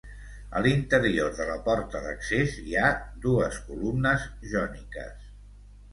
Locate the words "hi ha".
2.71-2.89